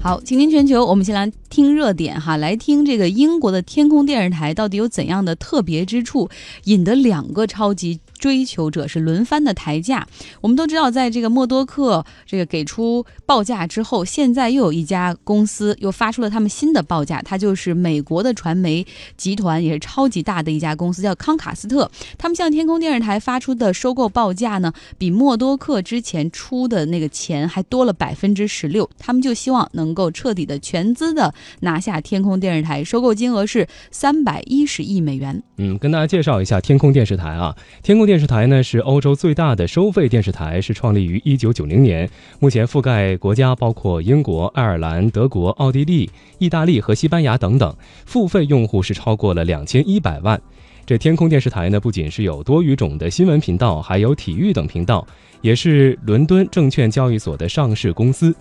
[0.00, 6.30] 好，请听全球，我们先来听热点哈，来听这个英国的天空电视台到底有怎样的特别之处，
[6.64, 7.98] 引得两个超级。
[8.18, 10.06] 追求者是轮番的抬价。
[10.40, 18.84] 我们都知道，在这个默多克这个给出报价之后，现在又有一家公司又发出了他们新的报价，它就是美国的传媒
[19.16, 21.88] 集团，也是超级大的一家公司，叫康卡斯特。
[22.18, 28.88] 他们向天空电视台发出的收购报价呢，比默多克之前出的那个钱还多了百分之十六。
[28.98, 35.40] 他们就希望能够彻底的全资的拿下天空电视台，收购金额是三百一十亿美元。
[35.58, 38.07] 嗯，跟大家介绍一下天空电视台啊，天空。
[38.08, 42.08] 电视台呢是欧洲最大的收费电视台，是创立于一九九零年，
[42.40, 46.08] 目前覆盖国家包括英国、爱尔兰、德国、奥地利、
[46.38, 47.76] 意大利和西班牙等等，
[48.06, 50.40] 付费用户是超过了两千一百万。
[50.86, 55.06] 这天空电视台呢不仅是有多语种的新闻频道，还有体育等频道，
[55.42, 58.34] 也是伦敦证券交易所的上市公司。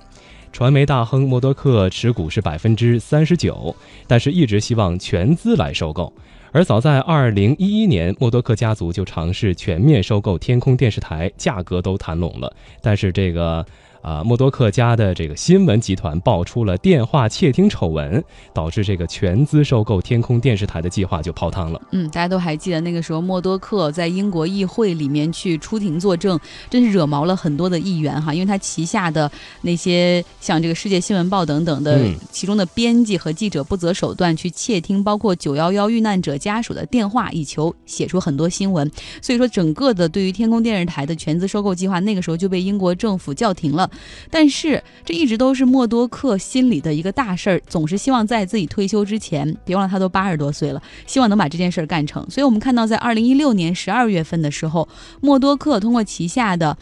[0.54, 3.76] 传媒大亨默多克持股是百分之三十九，
[4.08, 6.12] 但是一直希望全资来收购。
[6.52, 13.66] 而早在二零一一年，默多克家族就尝试全面收购天空电视台，价格都谈拢了，但是这个。
[14.08, 21.82] 啊，默多克家的这个新闻集团爆出了电话窃听丑闻，导致这个全资收购天空电视台的计划就泡汤了。
[21.92, 29.30] 嗯，大家都还记得那个时候，默多克在英国议会里面去出庭作证，真是惹毛了很多的议员哈，因为他旗下的
[29.62, 32.00] 那些像这个世界新闻报等等的
[32.32, 38.90] 其中的编辑和记者不择手段去窃听包括九幺幺遇难者家属的电话，以求写出很多新闻。
[39.22, 43.90] 所以说，整个的对于天空电视台的全资收购计划，那个时候就被英国政府叫停了。
[44.30, 52.26] 但是这一直都是默多克心里的一个大事儿，总是希望在自己退休之前，别忘了他都八十多岁了，希望能把这件事儿干成。
[52.30, 54.88] 所以我们看到，在二零一六年十二月份的时候，
[55.22, 56.78] 默多克通过旗下的。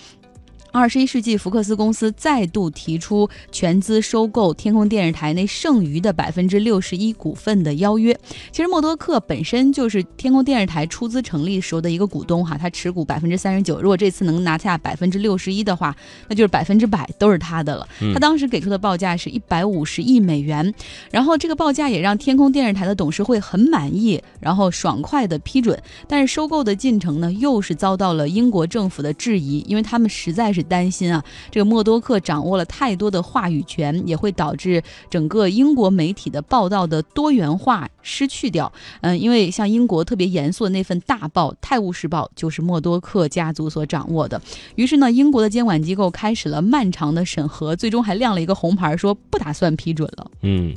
[0.75, 8.13] 二十一世纪福克斯公司再度提出全资收购天空电视台那剩余的百分之六十一股份的邀约。
[8.51, 13.79] 其实默多克本身就是天空电视台出资成立时候的一个股东哈，他持股百分之三十九。
[13.79, 15.95] 如果这次能拿下百分之六十一的话，
[16.27, 17.87] 那就是百分之百都是他的了。
[18.13, 20.73] 他当时给出的报价是一百五十亿美元，
[21.09, 25.81] 然后这个报价也让天空电视台的董事会很满意，然后爽快的批准。
[26.05, 30.64] 但是收购的进程呢，又是遭到了英国政府的质疑，因为他们实在是。
[30.65, 38.71] 担心啊，这个默多克掌握了太多的话语权，也会导致整个英国媒体的报道的多元化失去掉。
[39.01, 44.41] 嗯，因为像英国特别严肃的那份大报《泰晤士报》就是默多克家族所掌握的。
[44.75, 50.31] 于是呢，英国的监管机构开始了漫长的审核，最终还亮了一个红牌，说不打算批准了。
[50.41, 50.73] 嗯。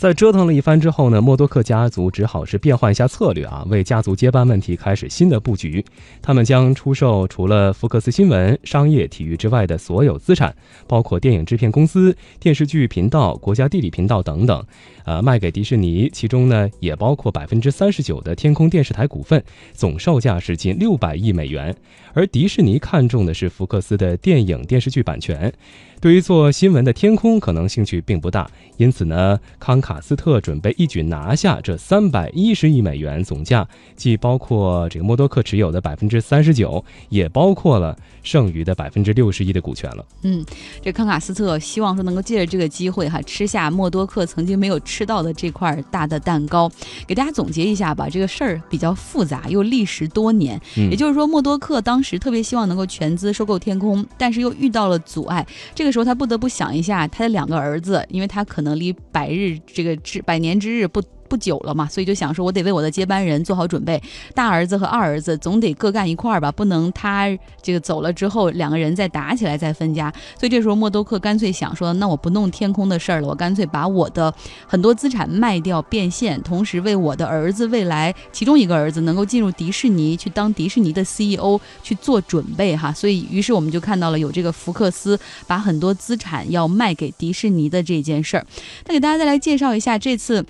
[0.00, 5.84] 在折腾了一番之后呢，默多克家族只好是变换一下策略啊，为家族接班问题开始新的布局。
[6.22, 10.56] 他们将出售除了福克斯新闻、商业、体育之外的所有资产，
[10.86, 14.64] 包括电影制片公司、电视剧频道、国家地理频道等等，
[15.04, 16.08] 呃，卖给迪士尼。
[16.10, 19.44] 其中呢，也包括百分之三十九的天空电视台股份，
[19.74, 21.76] 总售价是近六百亿美元。
[22.14, 25.52] 而迪士尼看中的是福克斯的电影、电视剧版权。
[26.00, 40.02] 对于做新闻的天空，可能兴趣并不大，因此呢，康卡斯特准备一举拿下这三百一十亿美元总价，既包括这个默多克持有的百分之三十九，也包括了剩余的百分之六十一的股权了。
[40.22, 40.42] 嗯，
[40.80, 46.70] 这康卡斯特希望说能够借着这个机会哈，吃下默多克曾经没有吃到的这块大的蛋糕。
[47.06, 55.46] 给大家总结一下吧，这个事儿比较复杂又历时多年，也就是说，默多克当时特别希望能够全资收购天空，但是又遇到了阻碍。
[55.74, 55.89] 这个。
[55.90, 61.02] 时候他不得不想一下他的两个儿子，因为他可能离百日这个之百年之日不。
[61.30, 64.02] 不久了嘛，所以就想说，我得为我的接班人做好准备。
[64.34, 67.28] 大儿子和二儿子总得各干一块儿吧，不能他
[67.62, 70.12] 这个走了之后，两个人再打起来再分家。
[70.36, 74.34] 所以这时候默多克干脆想说，那我不弄天空的事儿了，我干脆把我的
[74.66, 82.92] 很多资产卖掉变现，同时为我的儿子未来其中一个儿子能够进入迪士尼去当迪士尼的 CEO 去做准备哈。
[82.92, 88.44] 所以于是我们就看到了有这个福克斯把很多资产要卖给迪士尼的这件事儿。
[88.86, 90.44] 那给大家再来介绍一下这次。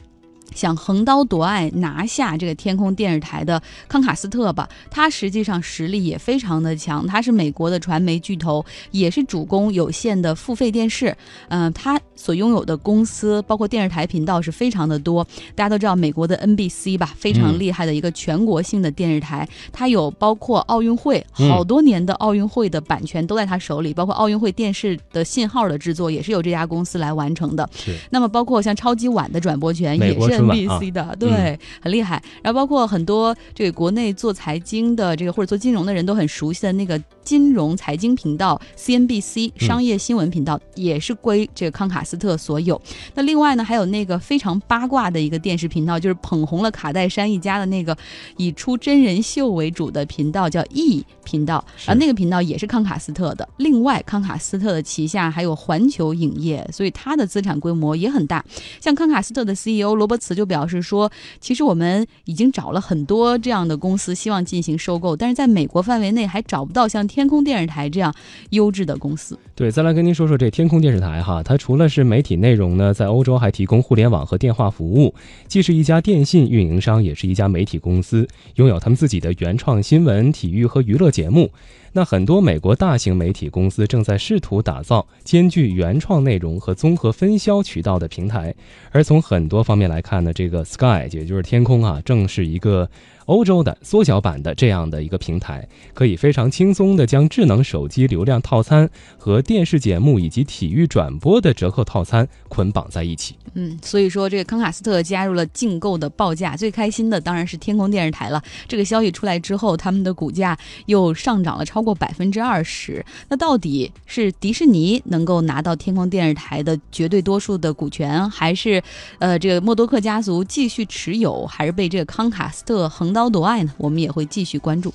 [0.55, 11.17] 想横刀夺爱拿下这个天空电视台的康卡斯特吧，他实际上实力也非常的强，他是美国的传媒巨头，也是主攻有线的付费电视。
[11.49, 15.25] 嗯，他所拥有的公司包括电视台频道是非常的多。
[15.55, 27.69] 大家都知道美国的 NBC 吧，非常厉害的一个全国性的电视台，它有包括奥运会好多年的奥运会的版权都在他手里，包括奥运会电视的信号的制作也是由这家公司来完成的。
[27.75, 27.97] 是。
[28.11, 30.39] 那么包括像超级碗的转播权也是。
[30.42, 32.22] CNBC 的，对，很厉害。
[32.42, 42.81] 然后包括很多这个国内做财经的这个或者做金融的人都很熟悉的那个金融财经频道 CNBC 商业新闻频道，也是归这个康卡斯特所有。
[43.14, 47.96] 那另外呢，还有那个非常八卦的一个电视频道，就是捧红了卡戴珊一家的那个
[48.37, 53.48] 以出真人秀为主的频道，叫 E 频道，啊，那个频道也是康卡斯特的。
[53.58, 58.44] 另外，康卡斯特的旗下还有环球影业，所以它的资产规模也很大。
[58.81, 61.10] 像康卡斯特的 CEO 罗伯茨就表示说，
[61.40, 68.14] 其实我们已经找了很多这样的公司，希望进行收购，但是在美国范围内还找不到像天空电视台这样
[68.50, 69.38] 优质的公司。
[69.54, 75.14] 对，再来跟您说说这天空电视台哈，它除了是媒体内容呢，在欧洲还提供互联网和电话服务，
[75.46, 81.50] 既是一家电信运营商，也是一家媒体公司，拥有他们自己的原创新闻、体育和娱乐节目。
[81.92, 88.54] 那很多美国大型媒体公司正在试图打造兼具原创内容和综合分销渠道的平台，
[88.92, 92.90] 而从很多方面来看看的，这个 Sky 也就是天空啊，正是一个。
[93.30, 103.36] 欧洲的缩小版的这样的一个平台，可以非常轻松地将智能手机流量套餐和电视节目以及体育转播的折扣套餐捆绑在一起。
[103.54, 108.42] 嗯，所以说这个康卡斯特加入了竞购的报价，最开心的当然是天空电视台了。
[108.66, 113.04] 这个消息出来之后，他们的股价又上涨了超过百分之二十。
[113.28, 118.82] 那到底是迪士尼能够拿到天空电视台的绝对多数的股权，还是
[119.20, 123.19] 呃这个默多克家族继续持有，还是被这个康卡斯特横刀？
[123.20, 124.94] 高夺爱呢，我们也会继续关注。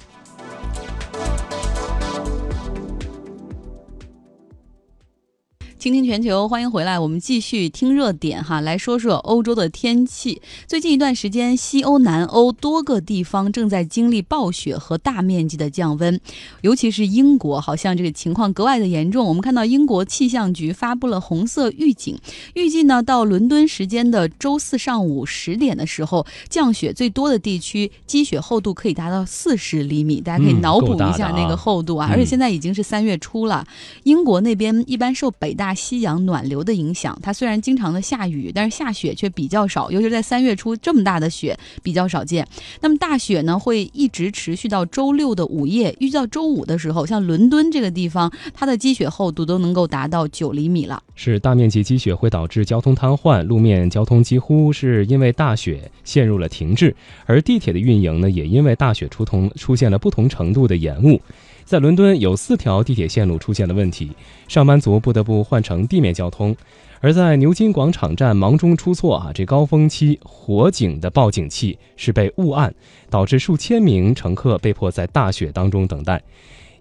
[5.85, 6.97] 倾听全球，欢迎回来。
[6.97, 10.41] 我们继续听热点哈，来说说欧洲的天气。
[10.65, 16.19] 最近一段时间，西欧、南欧多个地方正在经历暴雪和大面积的降温，
[16.61, 19.27] 尤其是英国，好像这个情况格外的严重。
[19.27, 22.17] 我们看到英国气象局发布了红色预警，
[22.55, 30.19] 预计呢到伦敦时间的周四上午十点的时候，降雪最多的地区积雪厚度可以达到四十厘米。
[30.19, 32.09] 大家可以脑补一下那个厚度啊！
[32.11, 33.63] 而且现在已经是三月初了，
[34.01, 42.48] 英国那边一般受北大西洋暖流的影响，它虽然经常的下雨，但是下雪却比较少，尤其是在三月初这么大的雪比较少见。
[42.81, 51.04] 那么大雪呢会一直持续到周六的午夜，预计到周五的时候，像伦敦这个地方，它的积雪厚度都能够达到九厘米了。
[51.16, 56.95] 是大面积积雪会导致交通瘫痪，路面交通几乎是因为大雪陷入了停滞，
[57.25, 61.21] 而地铁的运营呢也因为大雪出同出现了不同程度的延误。
[61.65, 64.12] 在伦敦有四条地铁线路出现了问题，
[64.47, 66.56] 上班族不得不换乘地面交通。
[67.01, 72.73] 而在牛津广场站忙中出错啊，这高峰期火警的报警器是被误按，
[73.09, 76.21] 导致数千名乘客被迫在大雪当中等待。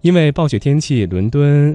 [0.02, 1.74] 因为暴雪天气，伦敦。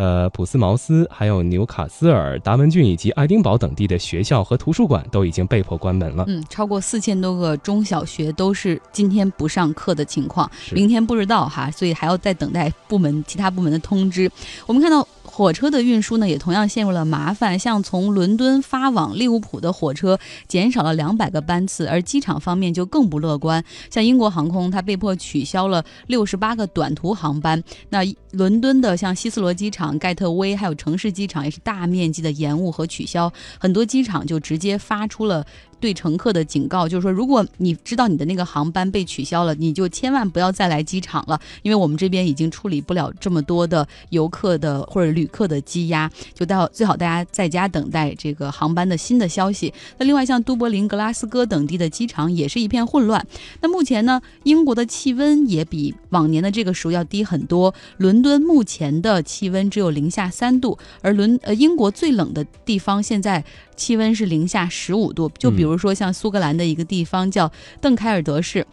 [0.00, 6.24] 呃，普斯茅斯、还有纽卡斯尔、达文郡以及爱丁堡等地的学校和图书馆都已经被迫关门了。
[6.26, 14.30] 嗯，超过四千多个中小学都是今天不上课的情况，明天不知道哈，所以还要再等待部门其他部门的通知。
[14.66, 15.06] 我们看到。
[15.30, 17.58] 火车的运输呢，也同样陷入了麻烦。
[17.58, 20.18] 像从伦敦发往利物浦的火车
[20.48, 23.64] 减少了两百个班次，而机场方面就更不乐观。
[23.90, 27.62] 像英国航空，它被迫取消了六十八个短途航班。
[27.88, 28.00] 那
[28.32, 35.46] 伦敦的像希斯罗机场、盖特威还有城市机场也是大面积的延误和取消，很多机场就直接发出了。
[35.80, 49.72] 对乘客的警告就是说，如果你知道你的那个航班被取消了，你就千万不要再来机场了，因为我们这边已经处理不了这么多的游客的或者旅客的积压，就到最好大家在家等待这个航班的新的消息。
[49.98, 53.26] 那另外像都柏林、格拉斯哥等地的机场也是一片混乱。
[53.62, 57.74] 那目前呢，英国的气温也比往年的这个时候要低很多。
[57.96, 63.42] 伦敦目前的气温只有零下三度，而伦呃英国最冷的地方现在。
[63.80, 68.66] 气温是零下十五度，就比如说像苏格兰的一个地方叫邓凯尔德市。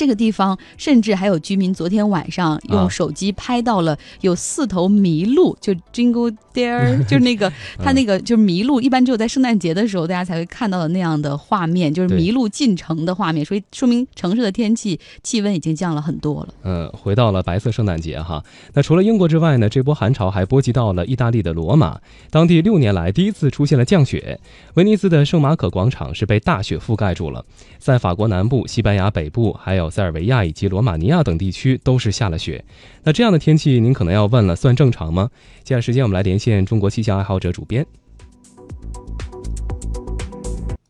[0.00, 16.54] 这个地方甚至还有居民昨天晚上用手机拍到了有四头麋鹿，就 Jingle Deer， 就是那个它那个就是麋鹿，一般只有在圣诞节的时候大家才会看到的那样的画面，就是麋鹿进城的画面，所以说明城市的天气气温已经降了很多了。
[16.62, 18.42] 嗯，回到了白色圣诞节哈。
[18.72, 24.40] 那除了英国之外呢，这波寒潮还波及到了意大利的罗马，当地六年来第一次出现了降雪，
[24.76, 27.44] 威尼斯的圣马可广场是被大雪覆盖住了。
[27.78, 29.89] 在法国南部、西班牙北部还有。
[29.90, 32.64] 塞尔维亚以及罗马尼亚等地区都是下了雪，
[33.04, 35.30] 那这样的天气，您可能要问了，算正常吗？
[35.62, 37.84] 接下来时间，我们来连线中国气象爱好者主编。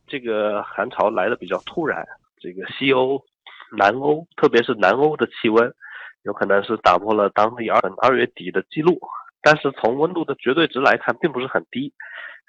[0.06, 2.04] 这个寒潮来的比较突然，
[2.40, 3.22] 这个西欧、
[3.78, 5.72] 南欧，特别是南欧的气温，
[6.24, 8.98] 有可能是打破了当地二二月底的记录，
[9.40, 11.92] 但是从温度的绝对值来看，并不是很低。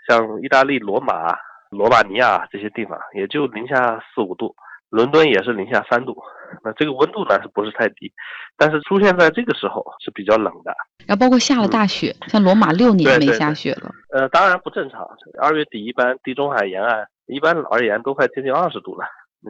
[0.08, 1.38] 像意大利罗马
[1.70, 4.56] 罗马尼亚这些地方也就零下四五度，
[4.92, 6.16] 伦敦也是零下三度。
[6.64, 8.12] 那这个温度呢是不是太低？
[8.58, 10.76] 但是出现在这个时候是比较冷的。
[11.08, 13.90] 然后包括下了大雪，像罗马六年没下雪了。
[14.12, 15.08] 呃，当然不正常。
[15.40, 19.06] 二月底一般地中海沿岸一般而言都快接近二十度了。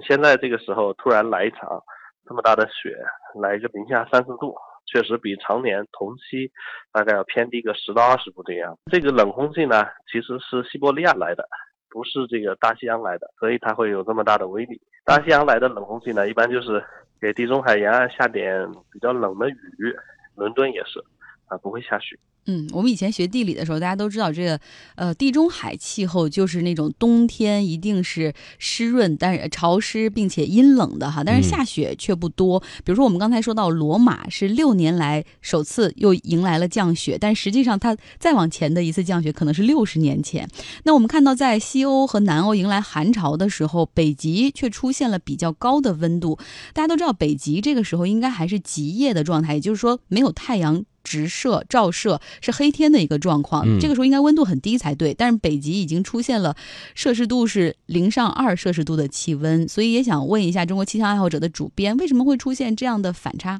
[0.08, 1.82] 现在这个时候突然来一场
[2.28, 2.96] 这么大的雪，
[3.42, 4.56] 来一个零下三四度。
[4.88, 6.52] 确实比常年同期
[6.92, 8.78] 大概要偏低个十到二十度这样。
[8.92, 11.48] 这个冷空气呢，其实是西伯利亚来的，
[11.92, 14.82] 不是这个大西洋来的，所以它会有这么大的威力。
[15.04, 16.82] 大西洋来的冷空气呢，一般就是
[17.20, 19.94] 给地中海沿岸下点比较冷的雨，
[20.36, 21.04] 伦敦也是，
[21.48, 22.18] 啊，不会下雪。
[22.48, 24.60] 嗯，我们以前学地理的时候，大家都知道这个，
[24.96, 32.60] 呃，地中海气候就是那种冬天一定是湿润，但是潮湿并且阴冷的哈，但是下雪却不多。
[32.84, 40.50] 比如说我们刚才说到罗马是六年来首次又迎来了降雪，但实际上它再往前的一次降雪可能是六十年前。
[40.84, 46.40] 那我们看到在西欧和南欧迎来寒潮的时候，北极却出现了比较高的温度。
[46.74, 50.84] 大家都知道北极这个时候应该还是极夜的状态，也就是说没有太阳。
[51.12, 55.13] 直射照射是黑天的一个状况，这个时候应该温度很低才对。
[55.13, 56.56] 但是北极已经出现了
[56.96, 63.60] 摄氏度是零上二摄氏度的气温，所以也想问一下中国气象爱好者的主编，为什么会出现这样的反差？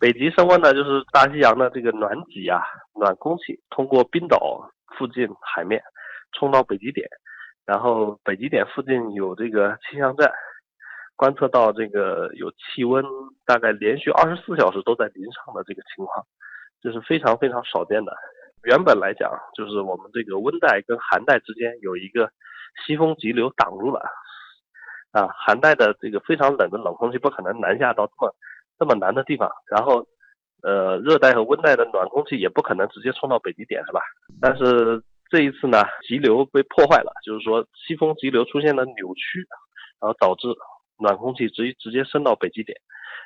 [0.00, 2.60] 北极升温呢，就是大西洋的这个暖极啊，
[2.98, 5.80] 暖空气通过冰岛附近海面
[6.32, 7.06] 冲到北极点，
[7.64, 10.28] 然后北极点附近有这个气象站。
[11.18, 13.04] 观测到这个有气温
[13.44, 16.24] 大概连续二十四小时都在零上的这个情况，
[16.80, 18.12] 这是非常非常少见的。
[18.64, 22.30] 原本来讲，就是我们这个温带跟寒带之间有一个
[22.84, 24.00] 西风急流挡住了，
[25.12, 28.34] 啊，寒带的这个非常冷的冷空气不可能南下到这么
[28.78, 30.06] 这么南的地方，然后，
[30.62, 34.00] 呃，热带和温带的暖空气也不可能直接冲到北极点，是吧？
[34.40, 39.46] 但是这一次呢，急流被破坏了，就是说西风急流出现了扭曲，
[40.00, 40.48] 然后导致。
[41.00, 42.76] 暖空气直直接升到北极点，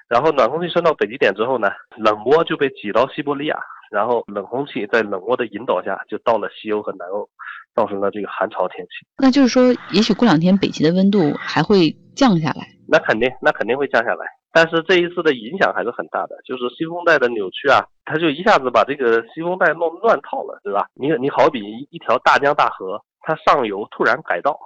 [0.09, 3.59] 然后暖空气升到北极点之后呢，冷涡就被挤到西伯利亚，
[3.91, 7.29] 然后冷空气在冷涡的引导下就到了西欧和南欧，
[7.75, 9.07] 造成了这个寒潮天气。
[9.19, 12.67] 那就是说，也许过两天北极的温度还会降下来。
[12.89, 14.27] 那肯定，那肯定会降下来。
[14.55, 20.85] 但是这一次的影响还是很大的，就是西风带的扭曲啊，它就一下子把这个西风带弄乱套了，对吧？
[20.93, 24.61] 你你好比一条大江大河，它上游突然改道，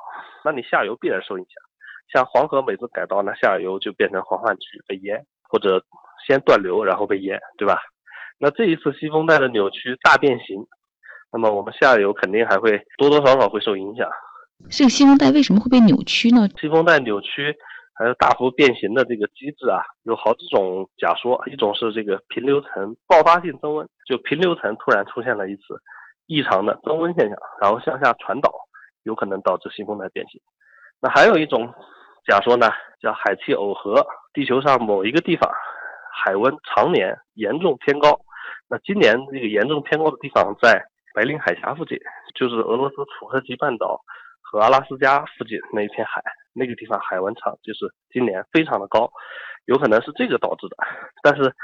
[0.45, 1.55] 那你下游必然受影响。
[2.13, 5.83] 像黄河每次改道，那下游就变成黄泛区被淹，或者
[6.27, 7.81] 先断流然后被淹，对吧？
[8.39, 10.67] 那这一次西风带的扭曲大变形，
[11.33, 14.09] 那么我们下游肯定还会多多少少会受影响。
[14.71, 16.47] 这个西风带为什么会被扭曲呢？
[16.61, 17.55] 西风带扭曲
[17.95, 21.43] 还有大幅变形的这个机制啊，有好几种假说。
[21.51, 25.63] 一种是这个平流层爆发性增温，就平流层突然出现了一次
[26.27, 28.53] 异常的增温现象，然后向下传导，
[29.03, 30.41] 有可能导致西风带变形。
[31.01, 31.75] 那还有一种。
[32.27, 32.69] 假说呢，
[33.01, 35.49] 叫海气耦合，地球上某一个地方
[36.13, 38.19] 海温常年严重偏高。
[38.69, 41.97] 那今年这个严重偏高的地方在白令海峡附近，
[42.35, 44.01] 就是俄罗斯楚科奇半岛
[44.43, 46.21] 和阿拉斯加附近那一片海，
[46.53, 49.09] 那个地方海温长就是今年非常的高，
[49.67, 50.77] 有可能是这个导致的。
[51.23, 51.55] 但是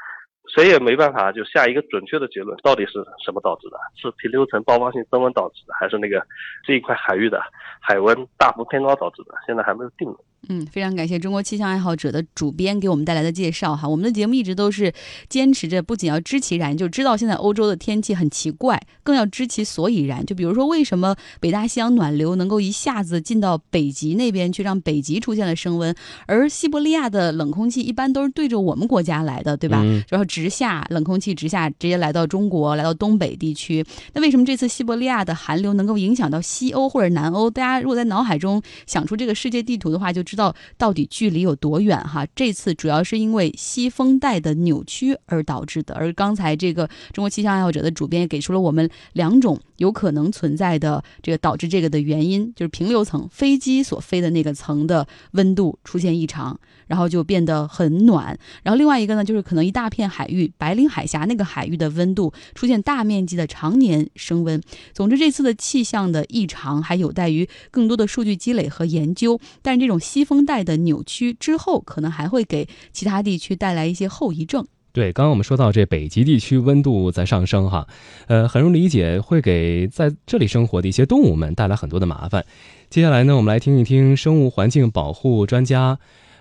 [0.49, 2.92] 谁也没办法就下一个准确的结论，到底是
[3.25, 3.76] 什么导致的？
[3.96, 6.25] 是平流层爆发性增温导致的，还是那个
[6.66, 7.40] 这一块海域的
[7.80, 9.34] 海温大幅偏高导致的？
[9.46, 10.18] 现在还没有定论。
[10.49, 13.88] 嗯，非常感谢中国气象爱好者的主编给我们带来的介绍哈。
[13.88, 14.92] 我们的节目一直都是
[15.28, 20.26] 坚持着，不仅要知其然，就知道现在欧洲的天气很奇怪，更要知其所以然。
[20.26, 25.94] 就比如说，为什么北大西洋暖流能够一下子进到北极那边去，让北极出现了升温，
[26.26, 29.80] 而西伯利亚的冷空气一般都是对着我们国家来的，对吧？
[30.08, 33.85] 然后直下冷空气直下，直接来到中国，来到东北地区。
[34.15, 37.51] 那为什么这次西伯利亚的寒流能够影响到西欧或者南欧？
[37.51, 40.23] 大家如果在脑海中想出这个世界地图的话，就。
[40.33, 42.25] 知道到底距离有多远哈？
[42.35, 45.95] 这次主要是因为西风带的扭曲而导致的。
[45.95, 58.39] 而刚才这个中国气象爱好者的主编也给出了我们两种有可能存在的这个导致这个的原因，就是平流层飞机所飞的那个层的温度出现异常，然后就变得很暖。
[58.62, 64.61] 然后另外一个呢，就是可能一大片海海域，白令海峡那个海域的温度出现大面积的常年升温。
[64.93, 69.41] 总之，这次的气象的异常还有待于更多的数据积累和研究。
[69.62, 74.64] 但是这种西风带的扭曲之后，可能还会给其他地区带来一些后遗症。
[74.93, 77.88] 对，刚刚我们说到这北极地区温度在上升，哈，
[78.29, 82.45] 呃，很容易理解，会给在这里生活的一些动物们带来很多的麻烦。
[82.91, 85.99] 接下来呢，我们来听一听生物环境保护专家，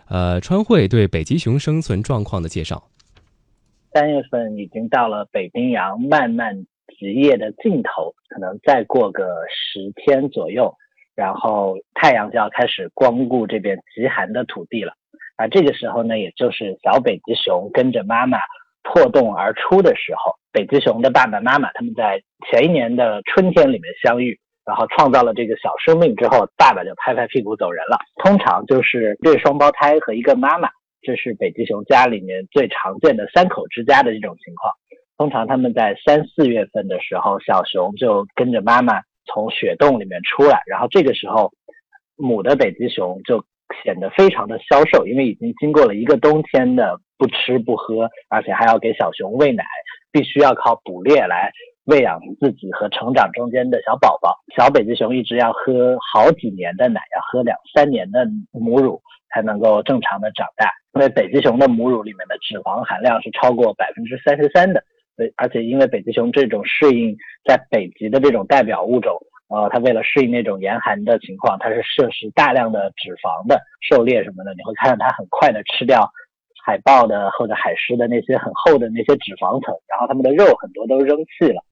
[0.09, 2.90] 呃，川汇对北极熊生存状况的介绍。
[3.93, 6.65] 三月份已经到了北冰洋漫漫
[6.97, 10.73] 极夜的尽头，可能再过个十天左右。
[11.13, 14.93] 然后太阳就要开始光顾这边极寒的土地了。
[15.35, 18.39] 而这个时候呢，也就是小北极熊跟着妈妈
[18.81, 20.33] 破洞而出的时候。
[20.53, 27.97] 北极熊的爸爸妈妈他们在前一年的春天里面相遇，然后创造了这个小生命之后，爸爸就拍拍屁股走人了。
[28.23, 30.69] 通常就是对双胞胎和一个妈妈，
[31.01, 34.73] 这是北极熊家里面最常见的三口之家的这种情况。
[35.17, 41.51] 通常他们在三四月份的时候，小熊就跟着妈妈从雪洞里面出来，然后这个时候
[42.15, 43.43] 母的北极熊就
[43.83, 49.63] 显得非常的消瘦，因为已经经过了一个冬天的不吃不喝，而且还要给小熊喂奶。
[50.13, 51.53] 必须要靠捕猎来
[51.85, 54.37] 喂养自己和成长中间的小宝宝。
[54.55, 59.01] 小北极熊一直要喝好几年的奶，要喝两三年的母乳
[59.33, 60.71] 才能够正常的长大。
[60.93, 64.83] 因为北极熊的母乳里面的脂肪含量是超过百分之三十三的，
[65.15, 69.17] 所以，而且因为北极熊这种适应在北极的这种代表物种，
[69.49, 76.11] 呃，它为了适应那种严寒的情况，它是摄食大量的脂肪的，狩猎什么的，你会看到它很快的吃掉。
[76.63, 81.63] 海豹的或者海狮的那些很厚的那些脂肪层，然后它们的肉很多都扔弃了，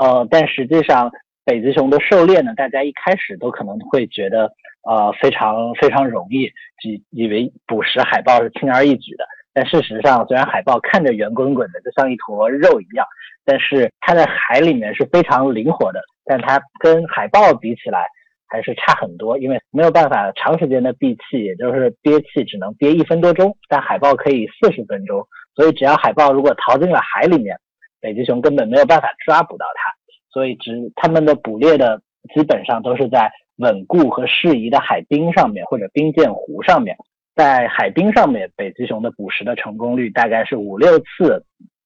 [0.00, 1.10] 呃，但实际上
[1.44, 4.50] 北极熊的狩猎呢，大家一开始都可能会觉得
[4.88, 6.50] 呃非常非常容易，
[6.84, 9.24] 以以为捕食海豹是轻而易举的。
[9.52, 13.04] 但事实上，虽然海豹看着圆滚滚的，就像一坨肉一样，
[13.44, 18.06] 但是它在海里面是非常灵活的，但它跟海豹比起来。
[18.52, 27.56] 还是差很多，因为没有办法长时间的闭气，也就是憋气只能憋一分多钟，但海豹可以四十分钟，所以只要海豹如果逃进了海里面，
[28.00, 29.92] 北极熊根本没有办法抓捕到它，
[30.32, 32.00] 所以只他们的捕猎的
[32.34, 36.96] 基本上都是在稳固和适宜的海滨上面或者冰涧湖上面，
[37.34, 41.44] 在海滨上面，北极熊的捕食的成功率大概是五六次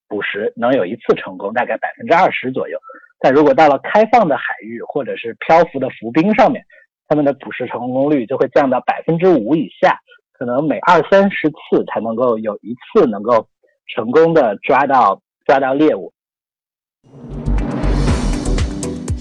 [0.08, 2.78] 捕食能有一次成功，大概百分之二十左右。
[3.18, 6.62] 但如果到了开放的海域或者是漂浮的浮冰上面，
[7.08, 9.98] 它们的捕食成功率就会降到百分之五以下，
[10.32, 13.48] 可能每二三十次才能够有一次能够
[13.94, 16.12] 成功的抓到抓到猎物。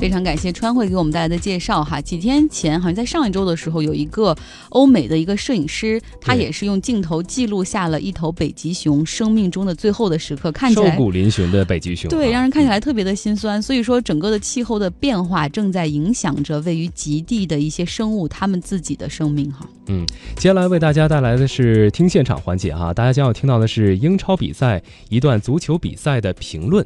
[0.03, 2.01] 非常感谢川汇给我们带来的介绍哈。
[2.01, 4.35] 几天前，好像在上一周的时候，有一个
[4.67, 13.61] 欧美的一个摄影师，他也是用镜头记录下了一头北极熊生命中的最后的时刻，看起来瘦骨嶙峋的北极熊，对，让人看起来特别的心酸。
[13.61, 19.65] 所以说，整个的气候的变化正在影响着位于极地的一些生物，他们自己的生命哈。
[19.87, 26.85] 嗯，接下来为大家带来的是听现场环节哈，大家将要听到的是英超比赛一段足球比赛的评论。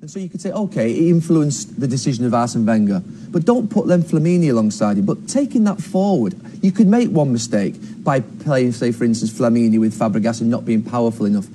[0.00, 3.68] And so you could say, okay, it influenced the decision of Arsene Wenger, but don't
[3.68, 5.04] put Flamini alongside him.
[5.04, 9.78] But taking that forward, you could make one mistake by playing, say, for instance, Flamini
[9.78, 11.46] with Fabregas and not being powerful enough.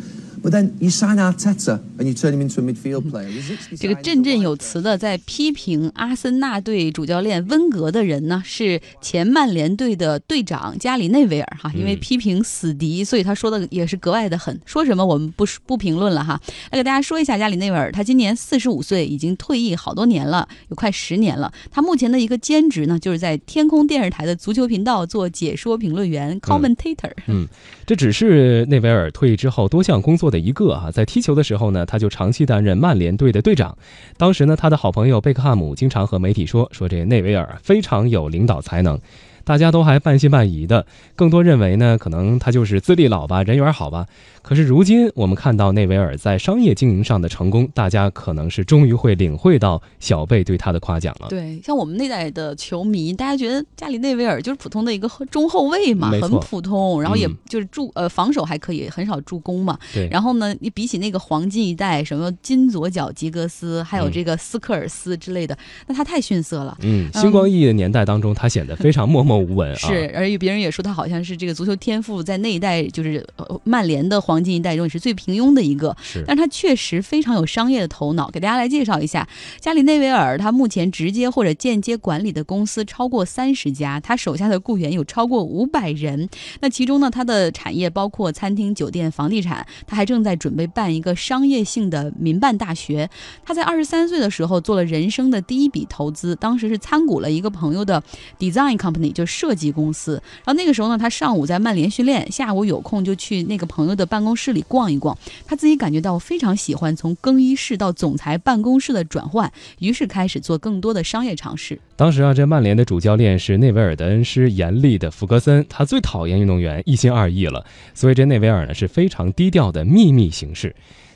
[0.45, 3.31] But then you sign Arteta and you turn him into a midfield player.
[3.79, 11.71] 这个振振有词的在批评阿森纳队主教练温格的人呢，是前曼联队的队长加里内维尔哈。
[11.73, 14.61] 因为批评死敌，所以他说的也是格外的狠。
[14.67, 16.39] 说什么我们不不评论了哈。
[16.71, 21.51] 来给大家说一下加里内维尔，他今年四十五岁，已经退役好多年了，有快十年了。
[21.71, 27.11] 他目前的一个兼职呢，就是在天空电视台的足球频道做解说评论员 （commentator）。
[27.25, 27.47] 嗯，
[27.87, 30.34] 这只是内维尔退役之后多项工作的。
[30.39, 33.77] 一个啊，在踢球的时候呢，他就长期担任曼联队的队长。
[34.17, 38.99] 当时呢，他的好朋友贝克汉姆经常和媒体说，说这内维尔非常有领导才能。
[39.45, 44.05] 大家都还半信半疑的，更多认为呢，可能他就是资历老吧，人缘好吧。
[44.41, 51.27] 可是如今我们看到内维尔在商业经营上的成功，大家可能是终于会领会到小贝对他的夸奖了。
[51.29, 59.77] 对，像我们那代的球迷，大家觉得加里内维尔就是普通的一个中后卫嘛，很普通，然后也就是助呃防守还可以，很少助攻嘛。
[59.93, 60.07] 对。
[60.09, 66.77] 然后呢，你比起那个黄金一代，什么金左脚吉格斯，还有这个斯科尔斯之类的，那他太逊色了。
[66.81, 69.34] 嗯，星光熠熠的年代当中，他显得非常默默。
[69.37, 73.25] 无闻是，而且别人也说他好像是这个足球天赋在那一代就是
[73.63, 78.29] 曼联的黄金一代中也是最平庸的一个，是，但他确实非常有商业的头脑。
[78.31, 79.27] 给大家来介绍一下，
[79.59, 86.29] 加里内维尔他目前直接或者间接管理的公司超过三十家，他手下的雇员有超过五百人。
[86.61, 93.09] 那其中呢，他的产业包括餐厅、酒店、房地产，他还正在准备办一个商业性的民办大学。
[93.43, 98.01] 他在二十三岁的时候做了人生的第一笔投资，当时是参股了一个朋友的
[98.39, 99.24] design company，就。
[99.25, 105.17] 设计公司，然后那个时候呢，他上午在曼联训练，下午有空就去那个朋友的办公室里逛一逛。
[105.45, 111.79] 他自己感觉到非常喜欢从更衣室到总裁办公室的转换，于是开始做更多的商业尝试。
[111.95, 120.75] 当时啊，这曼联的主教练是内维尔的恩师严厉的福格森，他最讨厌运动员一心二意了，所以这内维尔呢是非常低调的秘密行事。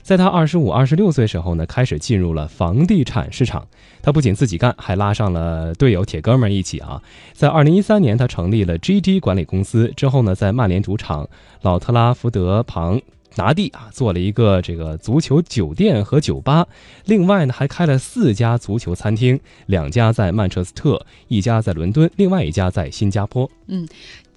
[0.09, 3.67] 在他二十五、二十六岁时候呢，开始进入了房地产市场。
[4.01, 6.99] 他不仅自己干，还拉上了队友、铁哥们儿一起啊。
[7.31, 11.29] 在二零一三年，他成立了 GG 管理公司，之后呢，在曼联主场
[11.61, 12.99] 老特拉福德旁
[13.35, 16.65] 拿地啊，做了一个这个足球酒店和酒吧。
[17.05, 23.47] 另外呢，还开了四家足球餐厅，两家在曼彻斯特，一家在伦敦，另外一家在新加坡。
[23.67, 23.87] 嗯。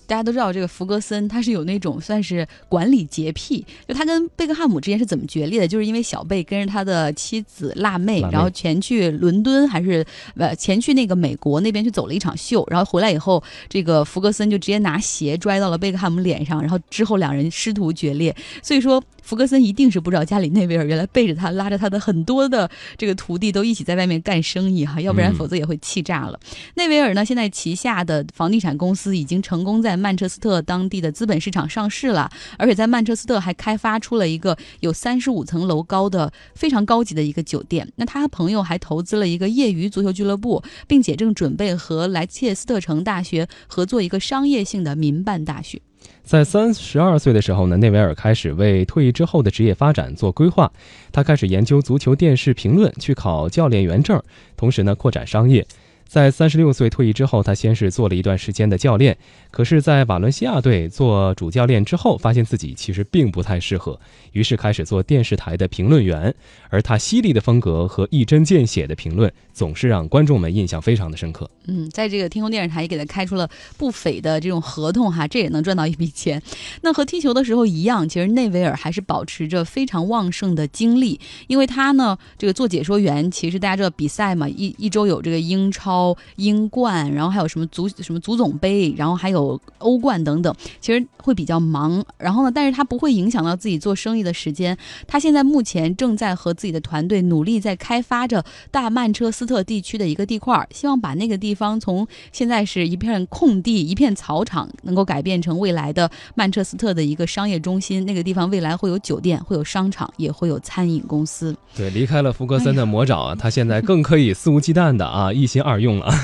[0.07, 3.65] 大家都知道这个弗格森，他是有那种算是管理洁癖。
[3.87, 5.69] 就他跟贝克汉姆之间是怎么决裂的？
[5.69, 10.05] 就是因为小贝跟着他的妻子辣妹，然后前去伦敦还是
[10.37, 18.35] 呃前去那个美国那边去走了一场秀，然后回来以后，这个弗格森就直接拿鞋拽到了贝克汉姆脸上，然后之后两人师徒决裂。
[18.63, 19.03] 所以说。
[19.23, 26.39] 福格森一定是不知道家里内维尔原来背着他拉着他的很多的这个徒弟都一起在外面干生意哈，要不然否则也会气炸了。
[26.75, 37.91] 内维尔呢，现在旗下的房地产公司已经成功在曼彻斯特当地的资本市场上市了，而且在曼彻斯特还开发出了一个有三十五层楼高的非常高级的一个酒店。
[37.97, 45.81] 那他和朋友还投资了一个业余足球俱乐部，并且正准备和莱切斯特城大学合作一个商业性的民办大学。
[46.23, 50.71] 在三十二岁的时候呢，内维尔开始为退役之后的职业发展做规划。
[51.11, 54.23] 他开始研究足球电视评论，去考教练员证，
[54.57, 55.67] 同时呢，扩展商业。
[56.13, 59.17] 在三十六岁退役之后，他先是做了一段时间的教练，
[59.51, 63.99] 可是，在瓦伦西亚队做主教练之后，发现自己其实并不太适合，
[64.33, 66.35] 于是开始做电视台的评论员。
[66.69, 71.51] 而他犀利的风格和一针见血的评论，总是让观众们印象非常的深刻。
[71.67, 73.49] 嗯，在这个天空电视台也给他开出了
[73.79, 76.43] 不菲的这种合同哈，这也能赚到一笔钱。
[76.83, 86.02] 那和踢球的时候一样，其实内维尔还是保持着非常旺盛的精力，因为他呢，这个做解说员，其实大家知道比赛嘛，一一周有这个英超。
[86.37, 92.05] 英冠，然后还有什么足什么足总杯，然后还有欧冠等等，其实会比较忙。
[92.19, 94.77] 然后呢，但是他不会影响到自己做生意的时间。
[95.07, 108.05] 他现在目前正在和自己的团队努力在开发着大曼彻斯特地区的一个地块，希望把那个地方从现在是一片空地、一片草场，能够改变成未来的曼彻斯特的一个商业中心。
[108.07, 111.55] 那个地方未来会有酒店，会有商场，也会有餐饮公司。
[111.77, 115.92] 对，离开了福格森的魔爪啊，他现在更可以肆无忌惮的啊，一心二用。
[115.93, 116.15] 用了，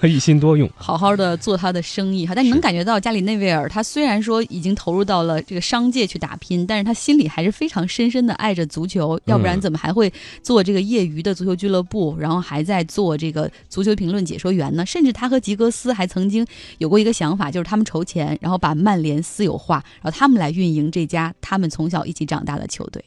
[0.00, 2.34] 对， 一心多用，好好的做他的生意哈。
[2.34, 10.12] 但你能感觉到加里内维尔，他虽然说已经投入到了这个商界去打拼，但是他心里还是非常深深的爱着足球，要不然怎么还会
[10.42, 14.86] 做这个业余的足球俱乐部，然后还在做这个足球评论解说员呢？
[14.86, 16.46] 甚至他和吉格斯还曾经
[16.78, 23.04] 有过一个想法，就是他们筹钱，然后把曼联私有化，然后他们来运营这家他们从小一起长大的球队。